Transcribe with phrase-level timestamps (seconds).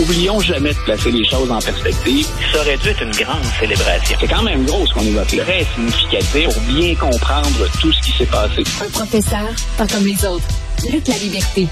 [0.00, 2.26] Oublions jamais de placer les choses en perspective.
[2.52, 4.16] Ça aurait dû être une grande célébration.
[4.20, 5.42] C'est quand même gros ce qu'on évoque là.
[5.42, 8.62] Très significatif pour bien comprendre tout ce qui s'est passé.
[8.80, 10.46] Un professeur, pas comme les autres.
[10.92, 11.66] Luc La Liberté.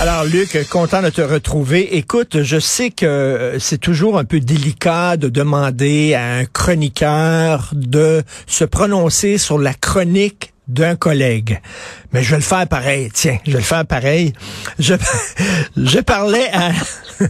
[0.00, 1.96] Alors Luc, content de te retrouver.
[1.96, 8.22] Écoute, je sais que c'est toujours un peu délicat de demander à un chroniqueur de
[8.46, 11.60] se prononcer sur la chronique d'un collègue.
[12.12, 13.10] Mais je vais le faire pareil.
[13.12, 14.32] Tiens, je vais le faire pareil.
[14.78, 14.94] Je,
[15.76, 16.72] je parlais à...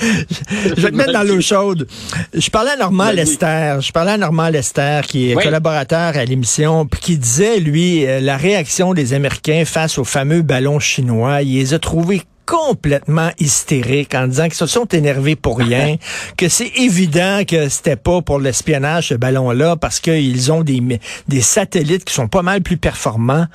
[0.00, 1.86] je vais te mettre dans l'eau chaude.
[2.34, 3.78] Je parlais à Normand Lester.
[3.80, 8.20] Je parlais à Normand Lester, qui est collaborateur à l'émission, puis qui disait, lui, euh,
[8.20, 14.14] la réaction des Américains face aux fameux ballons chinois, il les a trouvés complètement hystériques
[14.14, 15.96] en disant qu'ils se sont énervés pour rien,
[16.36, 21.40] que c'est évident que c'était pas pour l'espionnage ce ballon-là parce qu'ils ont des, des
[21.40, 23.46] satellites qui sont pas mal plus performants.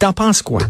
[0.00, 0.60] T'en penses quoi?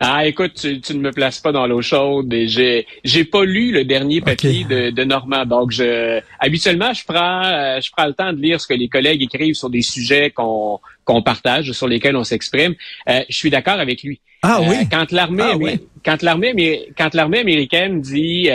[0.00, 3.72] Ah, écoute, tu, ne me places pas dans l'eau chaude et j'ai j'ai pas lu
[3.72, 5.44] le dernier papier de, de Normand.
[5.44, 8.88] Donc, je habituellement, je prends euh, je prends le temps de lire ce que les
[8.88, 12.74] collègues écrivent sur des sujets qu'on qu'on partage, sur lesquels on s'exprime.
[13.08, 14.20] Euh, je suis d'accord avec lui.
[14.42, 14.76] Ah oui?
[14.80, 18.48] Euh, quand l'armée ah quand l'armée quand l'armée américaine dit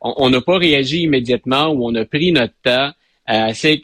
[0.00, 2.92] on n'a pas réagi immédiatement ou on a pris notre temps,
[3.52, 3.82] c'est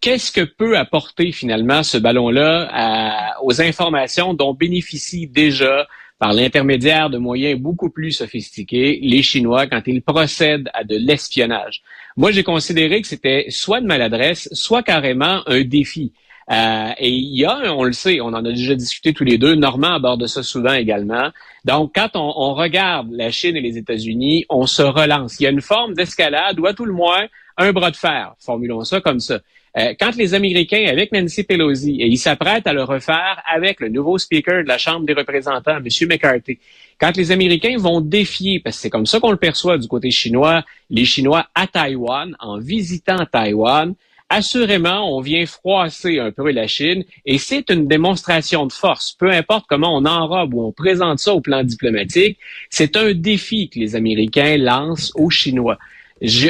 [0.00, 5.86] qu'est-ce que peut apporter finalement ce ballon-là aux informations dont bénéficient déjà
[6.18, 11.82] par l'intermédiaire de moyens beaucoup plus sophistiqués, les Chinois, quand ils procèdent à de l'espionnage?
[12.16, 16.12] Moi, j'ai considéré que c'était soit de maladresse, soit carrément un défi.
[16.50, 19.38] Euh, et il y a, on le sait, on en a déjà discuté tous les
[19.38, 21.30] deux, Normand aborde ça souvent également.
[21.64, 25.38] Donc, quand on, on regarde la Chine et les États-Unis, on se relance.
[25.38, 27.26] Il y a une forme d'escalade ou à tout le moins
[27.60, 29.40] un bras de fer, formulons ça comme ça.
[29.76, 33.88] Euh, quand les Américains, avec Nancy Pelosi, et ils s'apprêtent à le refaire avec le
[33.88, 36.08] nouveau speaker de la Chambre des représentants, M.
[36.08, 36.58] McCarthy,
[36.98, 40.10] quand les Américains vont défier, parce que c'est comme ça qu'on le perçoit du côté
[40.10, 43.94] chinois, les Chinois à Taïwan, en visitant Taïwan,
[44.28, 49.12] assurément, on vient froisser un peu la Chine et c'est une démonstration de force.
[49.18, 52.38] Peu importe comment on enrobe ou on présente ça au plan diplomatique,
[52.70, 55.78] c'est un défi que les Américains lancent aux Chinois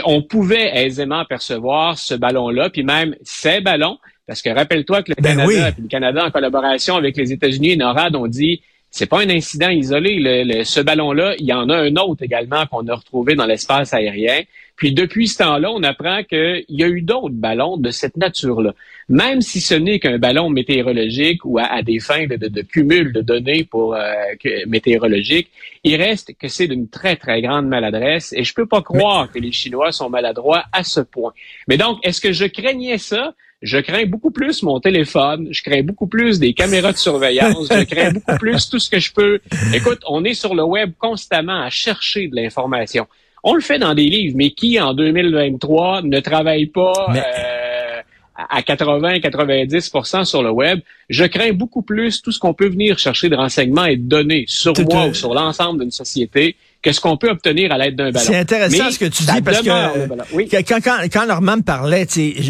[0.04, 5.22] on pouvait aisément percevoir ce ballon-là, puis même ces ballons, parce que rappelle-toi que le
[5.22, 9.20] ben Canada, le Canada en collaboration avec les États-Unis et NORAD ont dit c'est pas
[9.20, 10.16] un incident isolé.
[10.18, 13.94] Le, ce ballon-là, il y en a un autre également qu'on a retrouvé dans l'espace
[13.94, 14.42] aérien.
[14.74, 18.74] Puis depuis ce temps-là, on apprend qu'il y a eu d'autres ballons de cette nature-là.
[19.08, 23.20] Même si ce n'est qu'un ballon météorologique ou à, des fins de, de, cumul de
[23.20, 24.00] données pour euh,
[24.66, 25.50] météorologiques,
[25.84, 28.32] il reste que c'est d'une très, très grande maladresse.
[28.32, 31.32] Et je peux pas croire que les Chinois sont maladroits à ce point.
[31.68, 33.34] Mais donc, est-ce que je craignais ça?
[33.62, 37.84] Je crains beaucoup plus mon téléphone, je crains beaucoup plus des caméras de surveillance, je
[37.84, 39.38] crains beaucoup plus tout ce que je peux.
[39.74, 43.06] Écoute, on est sur le web constamment à chercher de l'information.
[43.42, 48.00] On le fait dans des livres, mais qui en 2023 ne travaille pas euh,
[48.34, 50.80] à 80-90% sur le web?
[51.10, 54.44] Je crains beaucoup plus tout ce qu'on peut venir chercher de renseignements et de données
[54.46, 58.24] sur moi ou sur l'ensemble d'une société qu'est-ce qu'on peut obtenir à l'aide d'un ballon.
[58.26, 62.06] C'est intéressant ce que tu dis parce que quand, quand, quand, Normand me parlait,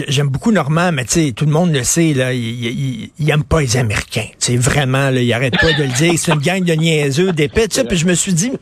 [0.09, 3.77] j'aime beaucoup Normand, mais tout le monde le sait, là, il, il, aime pas les
[3.77, 4.27] Américains.
[4.51, 6.15] Vraiment, là, il arrête pas de le dire.
[6.17, 7.67] C'est une gang de niaiseux, d'épais.
[7.89, 8.53] Puis je me suis dit,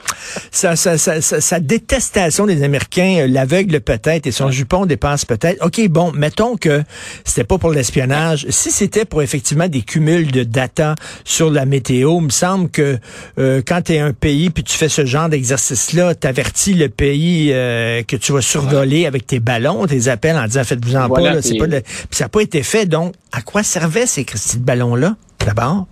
[0.51, 5.65] sa, sa, sa, sa détestation des Américains, euh, l'aveugle peut-être et son jupon dépense peut-être.
[5.65, 6.83] OK, bon, mettons que
[7.25, 8.47] c'était pas pour l'espionnage.
[8.51, 12.99] Si c'était pour effectivement des cumuls de data sur la météo, il me semble que
[13.39, 16.89] euh, quand tu es un pays puis tu fais ce genre d'exercice exercice-là t'avertis le
[16.89, 21.21] pays euh, que tu vas survoler avec tes ballons, tes appels en disant faites-vous-en pas.
[21.21, 21.81] Là, pas
[22.11, 22.87] ça n'a pas été fait.
[22.87, 25.87] Donc, à quoi servaient ces de ballons-là, d'abord?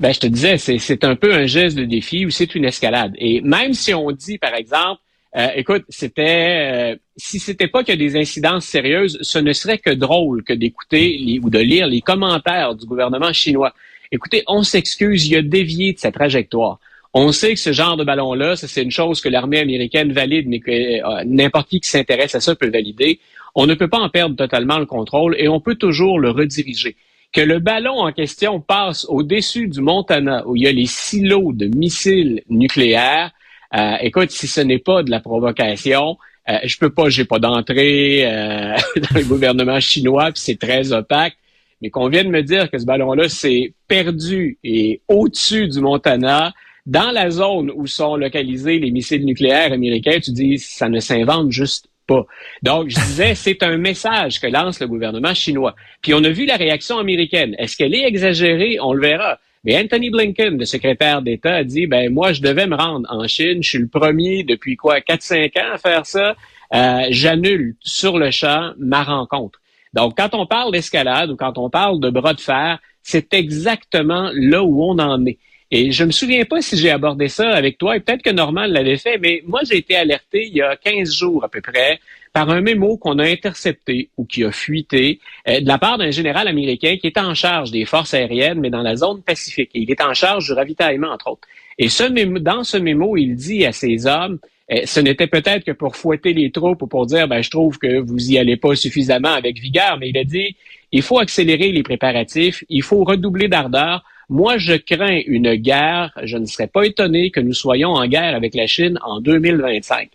[0.00, 3.12] Ben, je te disais, c'est un peu un geste de défi ou c'est une escalade.
[3.18, 5.00] Et même si on dit, par exemple,
[5.36, 9.90] euh, écoute, c'était euh, si c'était pas a des incidences sérieuses, ce ne serait que
[9.90, 13.72] drôle que d'écouter ou de lire les commentaires du gouvernement chinois.
[14.10, 16.78] Écoutez, on s'excuse, il a dévié de sa trajectoire.
[17.20, 20.60] On sait que ce genre de ballon-là, c'est une chose que l'armée américaine valide, mais
[20.60, 23.18] que euh, n'importe qui qui s'intéresse à ça peut valider.
[23.56, 26.94] On ne peut pas en perdre totalement le contrôle et on peut toujours le rediriger.
[27.32, 31.52] Que le ballon en question passe au-dessus du Montana, où il y a les silos
[31.54, 33.32] de missiles nucléaires,
[33.74, 37.40] euh, écoute, si ce n'est pas de la provocation, euh, je peux pas, j'ai pas
[37.40, 41.36] d'entrée euh, dans le gouvernement chinois, puis c'est très opaque.
[41.82, 46.52] Mais qu'on vienne me dire que ce ballon-là s'est perdu et au-dessus du Montana,
[46.88, 51.50] dans la zone où sont localisés les missiles nucléaires américains, tu dis ça ne s'invente
[51.50, 52.24] juste pas.
[52.62, 55.76] Donc, je disais, c'est un message que lance le gouvernement chinois.
[56.00, 57.54] Puis on a vu la réaction américaine.
[57.58, 58.78] Est-ce qu'elle est exagérée?
[58.80, 59.38] On le verra.
[59.64, 63.28] Mais Anthony Blinken, le secrétaire d'État, a dit, ben moi, je devais me rendre en
[63.28, 63.62] Chine.
[63.62, 66.36] Je suis le premier depuis quoi, 4-5 ans à faire ça.
[66.72, 69.60] Euh, J'annule sur le champ ma rencontre.
[69.92, 74.30] Donc, quand on parle d'escalade ou quand on parle de bras de fer, c'est exactement
[74.32, 75.38] là où on en est.
[75.70, 78.64] Et je me souviens pas si j'ai abordé ça avec toi, et peut-être que Normand
[78.66, 82.00] l'avait fait, mais moi, j'ai été alerté il y a 15 jours à peu près
[82.32, 85.18] par un mémo qu'on a intercepté ou qui a fuité
[85.48, 88.70] euh, de la part d'un général américain qui est en charge des forces aériennes, mais
[88.70, 89.70] dans la zone pacifique.
[89.74, 91.48] Et il est en charge du ravitaillement, entre autres.
[91.78, 92.04] Et ce
[92.38, 94.38] dans ce mémo, il dit à ses hommes,
[94.70, 97.78] euh, ce n'était peut-être que pour fouetter les troupes ou pour dire, ben, je trouve
[97.78, 100.56] que vous y allez pas suffisamment avec vigueur, mais il a dit,
[100.92, 104.04] il faut accélérer les préparatifs, il faut redoubler d'ardeur.
[104.28, 106.12] Moi, je crains une guerre.
[106.22, 110.10] Je ne serais pas étonné que nous soyons en guerre avec la Chine en 2025.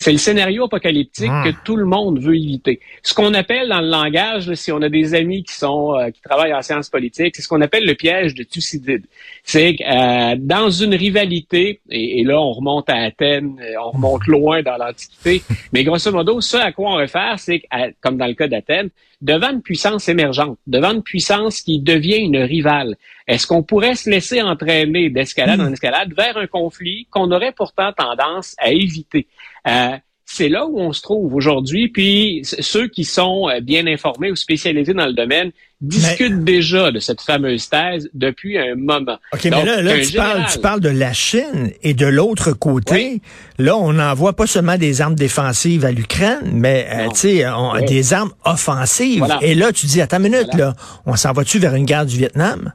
[0.00, 1.42] C'est le scénario apocalyptique ah.
[1.44, 2.78] que tout le monde veut éviter.
[3.02, 6.20] Ce qu'on appelle dans le langage, si on a des amis qui sont euh, qui
[6.22, 9.04] travaillent en sciences politiques, c'est ce qu'on appelle le piège de Thucydide.
[9.42, 14.24] C'est que euh, dans une rivalité, et, là on remonte à Athènes, euh, on remonte
[14.28, 17.64] loin dans l'Antiquité, mais grosso modo, ce à quoi on réfère, c'est
[18.00, 18.90] comme dans le cas d'Athènes,
[19.20, 24.08] devant une puissance émergente, devant une puissance qui devient une rivale, est-ce qu'on pourrait se
[24.08, 25.72] laisser entraîner d'escalade en hmm.
[25.72, 29.26] escalade vers un conflit qu'on aurait pourtant tendance à éviter?
[29.66, 31.88] Euh, c'est là où on se trouve aujourd'hui.
[31.88, 36.98] Puis ceux qui sont euh, bien informés ou spécialisés dans le domaine discutent déjà de
[36.98, 39.18] cette fameuse thèse depuis un moment.
[39.32, 43.20] OK, mais là, là tu, parles, tu, parles, de la Chine et de l'autre côté,
[43.58, 47.44] là, on envoie pas seulement des armes défensives à l'Ukraine, mais euh, tu sais,
[47.86, 49.24] des armes offensives.
[49.42, 50.74] Et là, tu dis, attends une minute, là,
[51.06, 52.72] on s'en va-tu vers une guerre du Vietnam?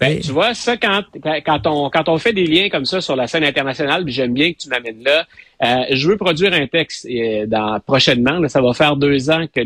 [0.00, 1.02] Ben, tu vois, ça, quand,
[1.44, 4.52] quand, on, quand on fait des liens comme ça sur la scène internationale, j'aime bien
[4.52, 5.26] que tu m'amènes là,
[5.62, 8.46] euh, je veux produire un texte euh, dans, prochainement.
[8.48, 9.60] ça va faire deux ans que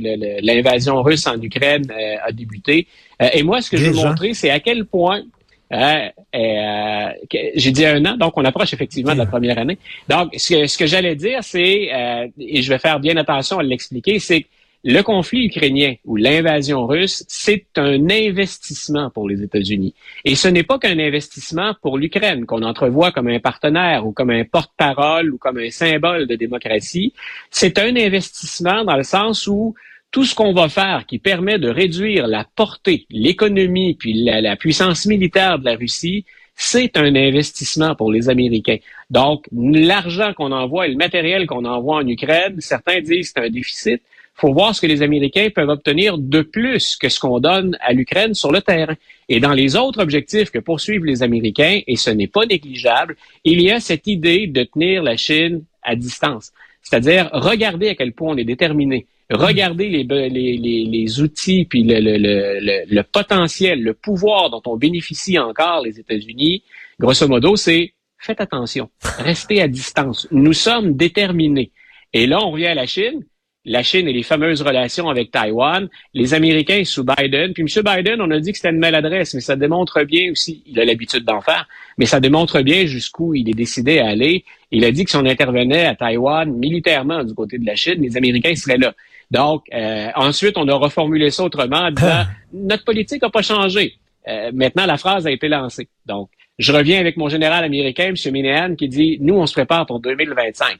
[0.44, 2.86] l'invasion russe en Ukraine euh, a débuté.
[3.32, 5.22] et moi, ce que je veux montrer, c'est à quel point
[5.70, 9.78] j'ai dit un an, donc on approche effectivement de la première année.
[10.08, 11.90] Donc, ce que, ce que j'allais dire, c'est,
[12.38, 14.46] et je vais faire bien attention à l'expliquer, c'est que
[14.84, 19.94] le conflit ukrainien ou l'invasion russe, c'est un investissement pour les États-Unis.
[20.24, 24.30] Et ce n'est pas qu'un investissement pour l'Ukraine qu'on entrevoit comme un partenaire ou comme
[24.30, 27.12] un porte-parole ou comme un symbole de démocratie.
[27.50, 29.74] C'est un investissement dans le sens où
[30.10, 35.06] tout ce qu'on va faire qui permet de réduire la portée, l'économie puis la, puissance
[35.06, 38.78] militaire de la Russie, c'est un investissement pour les Américains.
[39.10, 43.50] Donc, l'argent qu'on envoie et le matériel qu'on envoie en Ukraine, certains disent c'est un
[43.50, 44.02] déficit
[44.38, 47.92] faut voir ce que les Américains peuvent obtenir de plus que ce qu'on donne à
[47.92, 48.94] l'Ukraine sur le terrain.
[49.28, 53.60] Et dans les autres objectifs que poursuivent les Américains, et ce n'est pas négligeable, il
[53.60, 56.52] y a cette idée de tenir la Chine à distance.
[56.82, 62.00] C'est-à-dire regarder à quel point on est déterminé, regarder les, les, les, outils puis le,
[62.00, 66.62] le, le, le, potentiel, le pouvoir dont on bénéficie encore les États-Unis.
[67.00, 68.88] Grosso modo, c'est faites attention,
[69.18, 70.28] restez à distance.
[70.30, 71.72] Nous sommes déterminés.
[72.12, 73.24] Et là, on revient à la Chine
[73.68, 77.52] la Chine et les fameuses relations avec Taïwan, les Américains sous Biden.
[77.52, 77.84] Puis M.
[77.84, 80.84] Biden, on a dit que c'était une maladresse, mais ça démontre bien aussi, il a
[80.84, 81.68] l'habitude d'en faire,
[81.98, 84.44] mais ça démontre bien jusqu'où il est décidé à aller.
[84.70, 88.02] Il a dit que si on intervenait à Taïwan militairement du côté de la Chine,
[88.02, 88.94] les Américains seraient là.
[89.30, 92.26] Donc, euh, ensuite, on a reformulé ça autrement en disant, ah.
[92.52, 93.94] notre politique n'a pas changé.
[94.26, 95.88] Euh, maintenant, la phrase a été lancée.
[96.06, 98.32] Donc, je reviens avec mon général américain, M.
[98.32, 100.78] Minahan, qui dit, nous, on se prépare pour 2025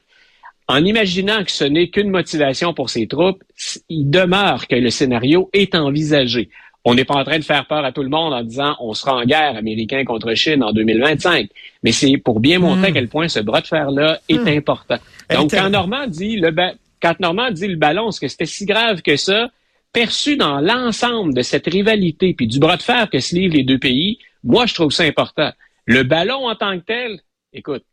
[0.69, 3.43] en imaginant que ce n'est qu'une motivation pour ces troupes,
[3.89, 6.51] il demeure que le scénario est envisagé.
[6.85, 8.95] On n'est pas en train de faire peur à tout le monde en disant on
[8.95, 11.49] sera en guerre américain contre Chine en 2025.
[11.83, 12.95] Mais c'est pour bien montrer à hmm.
[12.95, 14.59] quel point ce bras de fer-là est hmm.
[14.59, 14.97] important.
[15.31, 16.55] Donc, quand Normand dit le
[17.01, 19.51] quand Normand dit le ballon, est-ce que c'était si grave que ça?
[19.93, 23.65] Perçu dans l'ensemble de cette rivalité puis du bras de fer que se livrent les
[23.65, 25.51] deux pays, moi, je trouve ça important.
[25.87, 27.21] Le ballon en tant que tel,
[27.53, 27.85] écoute,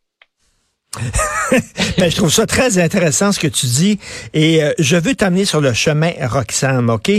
[1.97, 3.99] ben, je trouve ça très intéressant ce que tu dis
[4.33, 7.11] et euh, je veux t'amener sur le chemin Roxham, OK?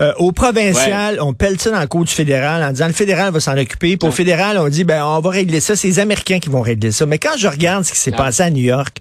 [0.00, 3.32] Euh, au provincial, on pèle ça dans le cours du fédéral en disant le fédéral
[3.32, 3.96] va s'en occuper.
[3.96, 6.62] Pour le fédéral, on dit ben on va régler ça, c'est les Américains qui vont
[6.62, 7.06] régler ça.
[7.06, 8.98] Mais quand je regarde ce qui s'est passé à New York,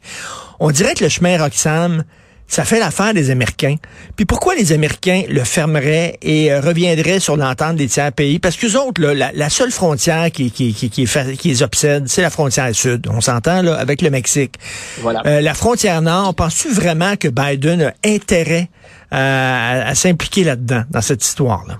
[0.59, 2.03] on dirait que le chemin Roxham,
[2.51, 3.77] ça fait l'affaire des Américains.
[4.17, 8.39] Puis pourquoi les Américains le fermeraient et euh, reviendraient sur l'entente des tiers pays?
[8.39, 12.21] Parce que autres, là, la, seule frontière qui, qui, qui, qui, qui les obsède, c'est
[12.21, 13.07] la frontière sud.
[13.09, 14.55] On s'entend là avec le Mexique.
[14.99, 15.21] Voilà.
[15.25, 18.69] Euh, la frontière nord, penses-tu vraiment que Biden a intérêt
[19.11, 21.79] à, à s'impliquer là-dedans, dans cette histoire-là?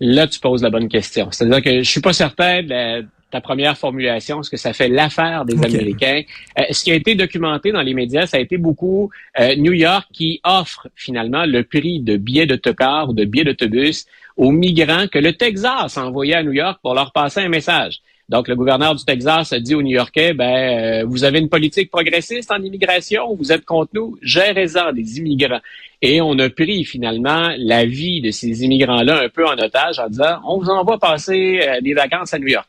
[0.00, 1.28] Là, tu poses la bonne question.
[1.30, 5.44] C'est-à-dire que je suis pas certain de, ta première formulation, est-ce que ça fait l'affaire
[5.44, 6.22] des Américains?
[6.58, 9.72] Euh, ce qui a été documenté dans les médias, ça a été beaucoup euh, New
[9.72, 14.06] York qui offre finalement le prix de billets d'autocar ou de billets d'autobus
[14.36, 18.00] aux migrants que le Texas a envoyés à New York pour leur passer un message.
[18.28, 21.90] Donc, le gouverneur du Texas a dit aux New-Yorkais, ben, euh, vous avez une politique
[21.90, 25.60] progressiste en immigration, vous êtes contre nous, gérez-en des immigrants.
[26.02, 30.08] Et on a pris finalement la vie de ces immigrants-là un peu en otage en
[30.08, 32.66] disant, on vous envoie passer euh, des vacances à New York.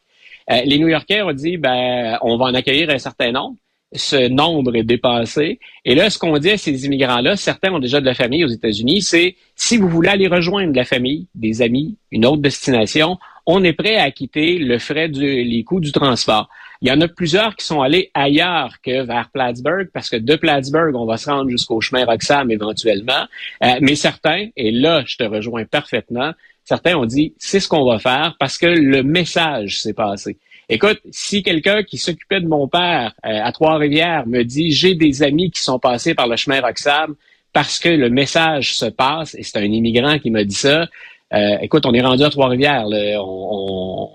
[0.50, 3.58] Euh, les New-Yorkais ont dit, ben, on va en accueillir un certain nombre
[3.94, 5.60] ce nombre est dépassé.
[5.86, 8.50] Et là, ce qu'on dit à ces immigrants-là, certains ont déjà de la famille aux
[8.50, 13.64] États-Unis, c'est si vous voulez aller rejoindre la famille, des amis, une autre destination, on
[13.64, 16.50] est prêt à acquitter le frais du, les coûts du transport.
[16.82, 20.36] Il y en a plusieurs qui sont allés ailleurs que vers Plattsburgh, parce que de
[20.36, 23.26] Plattsburgh, on va se rendre jusqu'au chemin Roxham éventuellement.
[23.64, 26.34] Euh, mais certains, et là, je te rejoins parfaitement,
[26.68, 30.38] certains ont dit, c'est ce qu'on va faire parce que le message s'est passé.
[30.68, 35.24] Écoute, si quelqu'un qui s'occupait de mon père euh, à Trois-Rivières me dit j'ai des
[35.24, 37.16] amis qui sont passés par le chemin Roxham
[37.54, 40.88] parce que le message se passe, et c'est un immigrant qui m'a dit ça,
[41.34, 42.86] euh, écoute, on est rendu à Trois-Rivières,
[43.22, 44.10] on,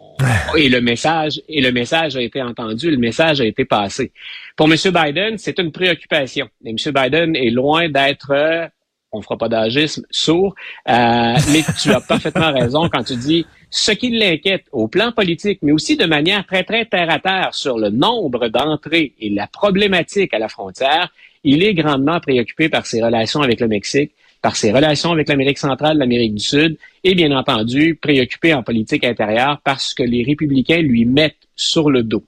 [0.55, 4.13] et le message et le message a été entendu, le message a été passé.
[4.57, 4.77] Pour M.
[4.77, 6.49] Biden, c'est une préoccupation.
[6.65, 6.77] Et M.
[6.95, 8.67] Biden est loin d'être euh,
[9.13, 10.55] on fera pas d'agisme sourd,
[10.89, 15.59] euh, mais tu as parfaitement raison quand tu dis ce qui l'inquiète au plan politique,
[15.63, 19.47] mais aussi de manière très, très terre à terre sur le nombre d'entrées et la
[19.47, 21.13] problématique à la frontière,
[21.45, 25.59] il est grandement préoccupé par ses relations avec le Mexique, par ses relations avec l'Amérique
[25.59, 30.81] centrale, l'Amérique du Sud, et bien entendu préoccupé en politique intérieure parce que les républicains
[30.81, 32.25] lui mettent sur le dos.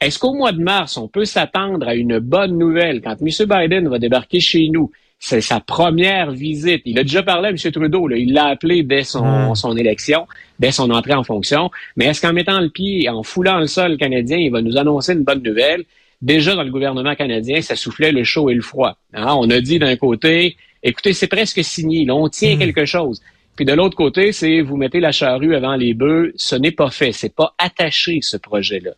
[0.00, 3.28] Est-ce qu'au mois de mars, on peut s'attendre à une bonne nouvelle quand M.
[3.48, 6.82] Biden va débarquer chez nous c'est sa première visite.
[6.84, 7.56] Il a déjà parlé à M.
[7.56, 8.06] Trudeau.
[8.06, 8.16] Là.
[8.16, 9.54] Il l'a appelé dès son, hmm.
[9.54, 10.26] son élection,
[10.58, 11.70] dès son entrée en fonction.
[11.96, 15.14] Mais est-ce qu'en mettant le pied, en foulant le sol canadien, il va nous annoncer
[15.14, 15.84] une bonne nouvelle?
[16.22, 18.96] Déjà dans le gouvernement canadien, ça soufflait le chaud et le froid.
[19.12, 19.34] Hein?
[19.38, 22.04] On a dit d'un côté, écoutez, c'est presque signé.
[22.04, 22.58] Là, on tient hmm.
[22.58, 23.20] quelque chose.
[23.56, 26.32] Puis de l'autre côté, c'est vous mettez la charrue avant les bœufs.
[26.36, 27.12] Ce n'est pas fait.
[27.12, 28.90] C'est pas attaché ce projet-là.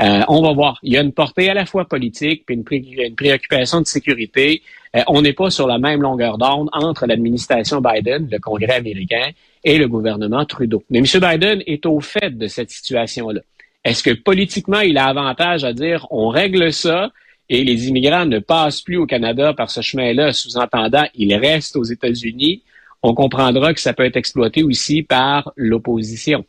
[0.00, 0.78] Euh, on va voir.
[0.82, 4.62] Il y a une portée à la fois politique puis une préoccupation de sécurité.
[4.96, 9.30] Euh, on n'est pas sur la même longueur d'onde entre l'administration Biden, le Congrès américain,
[9.62, 10.82] et le gouvernement Trudeau.
[10.90, 11.04] Mais M.
[11.04, 13.40] Biden est au fait de cette situation-là.
[13.84, 17.10] Est-ce que politiquement, il a avantage à dire on règle ça
[17.48, 21.84] et les immigrants ne passent plus au Canada par ce chemin-là, sous-entendant ils restent aux
[21.84, 22.62] États-Unis?
[23.02, 26.44] On comprendra que ça peut être exploité aussi par l'opposition.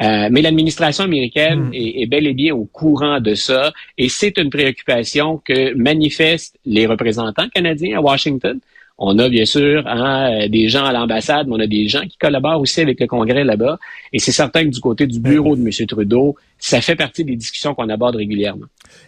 [0.00, 1.74] Euh, mais l'administration américaine hmm.
[1.74, 6.86] est, bel et bien au courant de ça et c'est une préoccupation que manifestent les
[6.86, 8.60] représentants canadiens à Washington.
[8.98, 12.16] On a bien sûr hein, des gens à l'ambassade, mais on a des gens qui
[12.16, 13.78] collaborent aussi avec le Congrès là-bas.
[14.12, 15.70] Et c'est certain que du côté du bureau de M.
[15.86, 18.64] Trudeau, ça fait partie des discussions qu'on aborde régulièrement.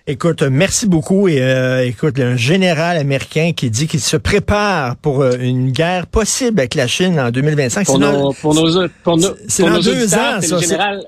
[0.06, 1.26] Écoute, merci beaucoup.
[1.26, 6.06] Et euh, écoute, un général américain qui dit qu'il se prépare pour euh, une guerre
[6.06, 7.86] possible avec la Chine en 2025.
[7.86, 10.58] Pour nos, pour nos, pour nos, c'est dans deux ans, ça.
[10.58, 11.02] Général,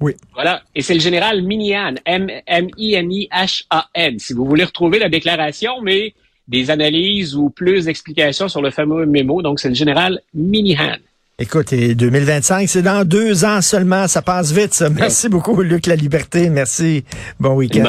[0.00, 0.14] oui.
[0.34, 0.62] Voilà.
[0.74, 2.58] Et c'est le général Minihan, M-I-N-I-H-A-N.
[4.20, 6.14] Si vous voulez retrouver la déclaration, mais
[6.50, 9.40] des analyses ou plus d'explications sur le fameux mémo.
[9.40, 10.96] Donc, c'est le général Minihan.
[11.38, 14.06] Écoute, 2025, c'est dans deux ans seulement.
[14.08, 14.90] Ça passe vite, ça.
[14.90, 16.50] Merci beaucoup, Luc La Liberté.
[16.50, 17.02] Merci.
[17.38, 17.82] Bon week-end.